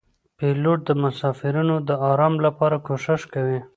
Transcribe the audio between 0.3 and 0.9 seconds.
پیلوټ د